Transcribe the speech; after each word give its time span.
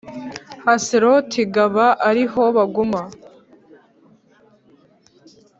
Haseroti 0.65 1.41
g 1.53 1.55
aba 1.65 1.87
ari 2.09 2.23
ho 2.31 2.43
baguma 2.55 3.01